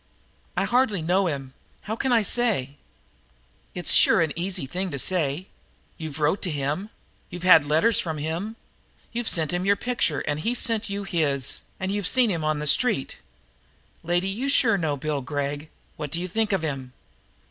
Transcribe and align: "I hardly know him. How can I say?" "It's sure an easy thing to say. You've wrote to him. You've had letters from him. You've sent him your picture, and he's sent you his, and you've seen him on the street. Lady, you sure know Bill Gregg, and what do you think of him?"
"I 0.57 0.63
hardly 0.63 1.03
know 1.03 1.27
him. 1.27 1.53
How 1.81 1.95
can 1.95 2.11
I 2.11 2.23
say?" 2.23 2.77
"It's 3.75 3.93
sure 3.93 4.19
an 4.19 4.33
easy 4.35 4.65
thing 4.65 4.89
to 4.89 4.97
say. 4.97 5.45
You've 5.99 6.19
wrote 6.19 6.41
to 6.41 6.49
him. 6.49 6.89
You've 7.29 7.43
had 7.43 7.63
letters 7.65 7.99
from 7.99 8.17
him. 8.17 8.55
You've 9.11 9.29
sent 9.29 9.53
him 9.53 9.63
your 9.63 9.75
picture, 9.75 10.21
and 10.21 10.39
he's 10.39 10.57
sent 10.57 10.89
you 10.89 11.03
his, 11.03 11.59
and 11.79 11.91
you've 11.91 12.07
seen 12.07 12.31
him 12.31 12.43
on 12.43 12.57
the 12.57 12.65
street. 12.65 13.17
Lady, 14.01 14.27
you 14.27 14.49
sure 14.49 14.75
know 14.75 14.97
Bill 14.97 15.21
Gregg, 15.21 15.59
and 15.59 15.69
what 15.97 16.09
do 16.09 16.19
you 16.19 16.27
think 16.27 16.51
of 16.51 16.63
him?" 16.63 16.93